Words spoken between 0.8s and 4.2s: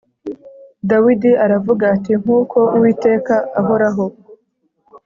Dawidi aravuga ati “Nk’uko Uwiteka ahoraho